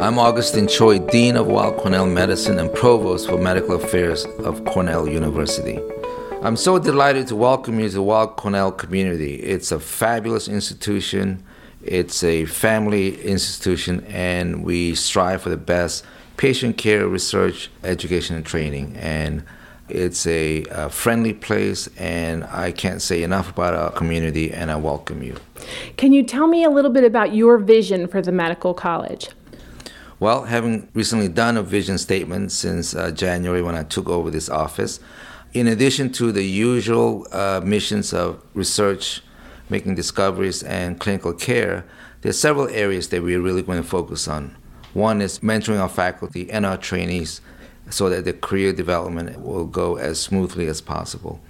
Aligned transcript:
I'm 0.00 0.18
Augustine 0.18 0.66
Choi, 0.66 0.98
Dean 0.98 1.36
of 1.36 1.46
Weill 1.46 1.74
Cornell 1.74 2.06
Medicine 2.06 2.58
and 2.58 2.72
Provost 2.74 3.28
for 3.28 3.36
Medical 3.36 3.74
Affairs 3.74 4.24
of 4.38 4.64
Cornell 4.64 5.06
University. 5.06 5.78
I'm 6.42 6.56
so 6.56 6.78
delighted 6.78 7.26
to 7.26 7.36
welcome 7.36 7.78
you 7.78 7.88
to 7.88 7.96
the 7.96 8.02
Weill 8.02 8.28
Cornell 8.28 8.72
community. 8.72 9.34
It's 9.36 9.70
a 9.70 9.78
fabulous 9.78 10.48
institution, 10.48 11.44
it's 11.82 12.24
a 12.24 12.46
family 12.46 13.22
institution, 13.22 14.02
and 14.06 14.64
we 14.64 14.94
strive 14.94 15.42
for 15.42 15.50
the 15.50 15.58
best 15.58 16.04
patient 16.38 16.78
care, 16.78 17.06
research, 17.06 17.70
education, 17.84 18.36
and 18.36 18.46
training. 18.46 18.96
And 18.96 19.44
it's 19.90 20.26
a, 20.26 20.64
a, 20.70 20.88
friendly 20.88 21.34
place, 21.34 21.88
and 21.98 22.44
I 22.44 22.72
can't 22.72 23.02
say 23.02 23.22
enough 23.22 23.50
about 23.50 23.74
our 23.74 23.90
community, 23.90 24.50
and 24.50 24.70
I 24.70 24.76
welcome 24.76 25.22
you. 25.22 25.36
Can 25.96 26.12
you 26.12 26.22
tell 26.22 26.46
me 26.46 26.64
a 26.64 26.70
little 26.70 26.90
bit 26.90 27.04
about 27.04 27.34
your 27.34 27.58
vision 27.58 28.08
for 28.08 28.22
the 28.22 28.32
medical 28.32 28.74
college? 28.74 29.28
Well, 30.18 30.44
having 30.44 30.88
recently 30.92 31.28
done 31.28 31.56
a 31.56 31.62
vision 31.62 31.96
statement 31.96 32.52
since 32.52 32.94
uh, 32.94 33.10
January 33.10 33.62
when 33.62 33.74
I 33.74 33.84
took 33.84 34.08
over 34.08 34.30
this 34.30 34.50
office, 34.50 35.00
in 35.54 35.66
addition 35.66 36.12
to 36.12 36.30
the 36.30 36.44
usual 36.44 37.26
uh, 37.32 37.60
missions 37.64 38.12
of 38.12 38.42
research, 38.54 39.22
making 39.68 39.94
discoveries, 39.94 40.62
and 40.62 41.00
clinical 41.00 41.32
care, 41.32 41.84
there 42.20 42.30
are 42.30 42.34
several 42.34 42.68
areas 42.68 43.08
that 43.08 43.22
we're 43.22 43.40
really 43.40 43.62
going 43.62 43.82
to 43.82 43.88
focus 43.88 44.28
on. 44.28 44.54
One 44.92 45.22
is 45.22 45.38
mentoring 45.38 45.80
our 45.80 45.88
faculty 45.88 46.50
and 46.50 46.66
our 46.66 46.76
trainees 46.76 47.40
so 47.88 48.08
that 48.10 48.24
the 48.24 48.32
career 48.32 48.72
development 48.72 49.40
will 49.40 49.66
go 49.66 49.96
as 49.96 50.20
smoothly 50.20 50.66
as 50.66 50.80
possible. 50.80 51.40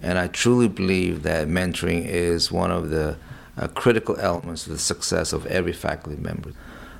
And 0.00 0.18
I 0.18 0.28
truly 0.28 0.68
believe 0.68 1.22
that 1.22 1.48
mentoring 1.48 2.04
is 2.06 2.52
one 2.52 2.70
of 2.70 2.90
the 2.90 3.16
critical 3.66 4.16
elements 4.20 4.64
to 4.64 4.70
the 4.70 4.78
success 4.78 5.32
of 5.32 5.44
every 5.46 5.72
faculty 5.72 6.20
member. 6.20 6.52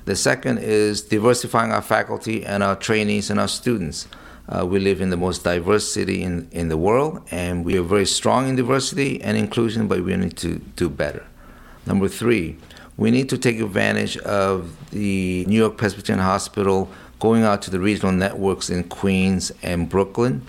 The 0.05 0.15
second 0.15 0.57
is 0.57 1.01
diversifying 1.01 1.71
our 1.71 1.81
faculty 1.81 2.45
and 2.45 2.63
our 2.63 2.75
trainees 2.75 3.29
and 3.29 3.39
our 3.39 3.47
students. 3.47 4.07
Uh, 4.49 4.65
we 4.65 4.79
live 4.79 4.99
in 4.99 5.11
the 5.11 5.17
most 5.17 5.43
diverse 5.43 5.89
city 5.89 6.23
in, 6.23 6.49
in 6.51 6.69
the 6.69 6.77
world, 6.77 7.21
and 7.29 7.63
we 7.63 7.77
are 7.77 7.83
very 7.83 8.07
strong 8.07 8.49
in 8.49 8.55
diversity 8.55 9.21
and 9.21 9.37
inclusion, 9.37 9.87
but 9.87 10.03
we 10.03 10.15
need 10.17 10.35
to 10.37 10.55
do 10.75 10.89
better. 10.89 11.23
Number 11.85 12.07
three, 12.07 12.57
we 12.97 13.11
need 13.11 13.29
to 13.29 13.37
take 13.37 13.59
advantage 13.59 14.17
of 14.17 14.75
the 14.89 15.45
New 15.45 15.57
York 15.57 15.77
Presbyterian 15.77 16.23
Hospital 16.23 16.89
going 17.19 17.43
out 17.43 17.61
to 17.61 17.71
the 17.71 17.79
regional 17.79 18.11
networks 18.11 18.69
in 18.69 18.83
Queens 18.85 19.51
and 19.61 19.87
Brooklyn. 19.87 20.45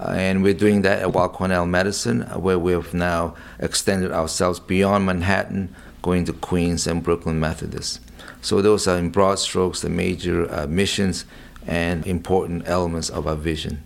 Uh, 0.00 0.12
and 0.12 0.42
we're 0.42 0.54
doing 0.54 0.80
that 0.82 1.00
at 1.00 1.12
Weill 1.12 1.28
Cornell 1.28 1.66
Medicine, 1.66 2.22
uh, 2.22 2.38
where 2.38 2.58
we 2.58 2.72
have 2.72 2.94
now 2.94 3.34
extended 3.58 4.10
ourselves 4.12 4.58
beyond 4.58 5.04
Manhattan, 5.04 5.74
going 6.00 6.24
to 6.24 6.32
Queens 6.32 6.86
and 6.86 7.02
Brooklyn 7.02 7.38
Methodist. 7.38 8.00
So 8.40 8.62
those 8.62 8.88
are, 8.88 8.96
in 8.96 9.10
broad 9.10 9.38
strokes, 9.38 9.82
the 9.82 9.90
major 9.90 10.50
uh, 10.50 10.66
missions 10.66 11.26
and 11.66 12.06
important 12.06 12.66
elements 12.66 13.10
of 13.10 13.26
our 13.26 13.36
vision. 13.36 13.82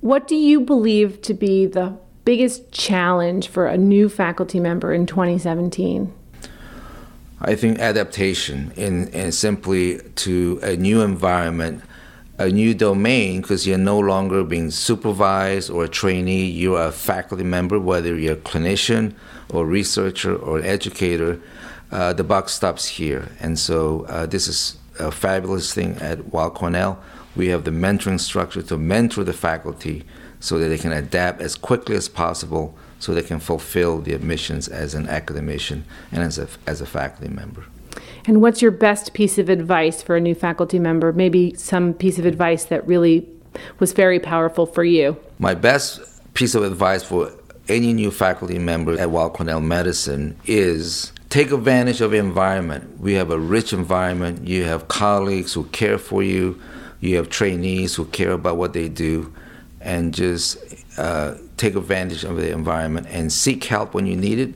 What 0.00 0.26
do 0.26 0.34
you 0.34 0.60
believe 0.60 1.20
to 1.22 1.34
be 1.34 1.66
the 1.66 1.94
biggest 2.24 2.72
challenge 2.72 3.48
for 3.48 3.66
a 3.66 3.76
new 3.76 4.08
faculty 4.08 4.60
member 4.60 4.94
in 4.94 5.04
2017? 5.04 6.10
I 7.42 7.54
think 7.54 7.78
adaptation 7.78 8.72
in, 8.76 9.08
in 9.08 9.32
simply 9.32 10.00
to 10.16 10.58
a 10.62 10.76
new 10.76 11.02
environment, 11.02 11.82
a 12.40 12.48
new 12.48 12.72
domain, 12.72 13.42
because 13.42 13.66
you're 13.66 13.76
no 13.76 13.98
longer 13.98 14.42
being 14.42 14.70
supervised 14.70 15.70
or 15.70 15.84
a 15.84 15.88
trainee, 15.88 16.46
you're 16.46 16.80
a 16.80 16.90
faculty 16.90 17.44
member, 17.44 17.78
whether 17.78 18.18
you're 18.18 18.32
a 18.32 18.36
clinician 18.36 19.14
or 19.50 19.66
researcher 19.66 20.34
or 20.34 20.60
educator 20.62 21.38
uh, 21.92 22.12
the 22.12 22.24
buck 22.24 22.48
stops 22.48 22.86
here. 22.86 23.28
And 23.40 23.58
so 23.58 24.06
uh, 24.08 24.26
this 24.26 24.48
is 24.48 24.78
a 24.98 25.10
fabulous 25.10 25.74
thing 25.74 25.96
at 25.96 26.32
Weill 26.32 26.50
Cornell. 26.50 27.02
We 27.36 27.48
have 27.48 27.64
the 27.64 27.70
mentoring 27.70 28.20
structure 28.20 28.62
to 28.62 28.78
mentor 28.78 29.24
the 29.24 29.32
faculty 29.32 30.04
so 30.40 30.58
that 30.58 30.68
they 30.68 30.78
can 30.78 30.92
adapt 30.92 31.40
as 31.40 31.56
quickly 31.56 31.96
as 31.96 32.08
possible 32.08 32.74
so 32.98 33.12
they 33.12 33.22
can 33.22 33.40
fulfill 33.40 33.98
their 33.98 34.18
missions 34.18 34.68
as 34.68 34.94
an 34.94 35.08
academician 35.08 35.84
and 36.12 36.22
as 36.22 36.38
a, 36.38 36.48
as 36.66 36.80
a 36.80 36.86
faculty 36.86 37.32
member. 37.32 37.64
And 38.26 38.40
what's 38.40 38.62
your 38.62 38.70
best 38.70 39.14
piece 39.14 39.38
of 39.38 39.48
advice 39.48 40.02
for 40.02 40.16
a 40.16 40.20
new 40.20 40.34
faculty 40.34 40.78
member? 40.78 41.12
Maybe 41.12 41.54
some 41.54 41.94
piece 41.94 42.18
of 42.18 42.26
advice 42.26 42.64
that 42.66 42.86
really 42.86 43.28
was 43.78 43.92
very 43.92 44.20
powerful 44.20 44.66
for 44.66 44.84
you? 44.84 45.16
My 45.38 45.54
best 45.54 46.00
piece 46.34 46.54
of 46.54 46.62
advice 46.62 47.02
for 47.02 47.32
any 47.68 47.92
new 47.92 48.10
faculty 48.10 48.58
member 48.58 48.98
at 48.98 49.10
Weill 49.10 49.30
Cornell 49.30 49.60
Medicine 49.60 50.36
is 50.46 51.12
take 51.28 51.52
advantage 51.52 52.00
of 52.00 52.10
the 52.10 52.18
environment. 52.18 53.00
We 53.00 53.14
have 53.14 53.30
a 53.30 53.38
rich 53.38 53.72
environment. 53.72 54.46
You 54.46 54.64
have 54.64 54.88
colleagues 54.88 55.54
who 55.54 55.64
care 55.64 55.98
for 55.98 56.22
you. 56.22 56.60
You 57.00 57.16
have 57.16 57.30
trainees 57.30 57.94
who 57.94 58.04
care 58.06 58.32
about 58.32 58.56
what 58.56 58.74
they 58.74 58.88
do, 58.88 59.32
and 59.80 60.12
just 60.12 60.58
uh, 60.98 61.36
take 61.56 61.74
advantage 61.74 62.24
of 62.24 62.36
the 62.36 62.52
environment 62.52 63.06
and 63.10 63.32
seek 63.32 63.64
help 63.64 63.94
when 63.94 64.06
you 64.06 64.16
need 64.16 64.38
it. 64.38 64.54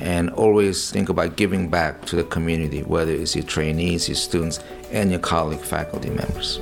And 0.00 0.30
always 0.30 0.90
think 0.90 1.10
about 1.10 1.36
giving 1.36 1.68
back 1.68 2.06
to 2.06 2.16
the 2.16 2.24
community, 2.24 2.80
whether 2.82 3.12
it's 3.12 3.36
your 3.36 3.44
trainees, 3.44 4.08
your 4.08 4.16
students, 4.16 4.58
and 4.90 5.10
your 5.10 5.20
colleague 5.20 5.60
faculty 5.60 6.08
members. 6.08 6.58